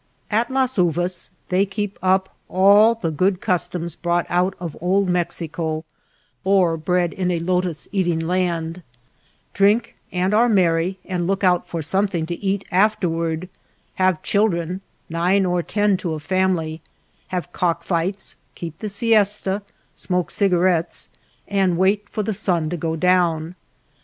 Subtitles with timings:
[0.31, 5.85] At Las Uvas they keep up all the good customs brought out of Old Mexico
[6.43, 8.81] or bred in a lotus eating land;
[9.53, 13.47] drink, and are merry and look out for something to eat afterward;
[14.01, 16.81] have children, nine or ten to a family,
[17.27, 19.61] have cock fights, keep the siesta,
[19.93, 21.09] smoke cigarettes
[21.47, 23.53] and wait for the sun to go down.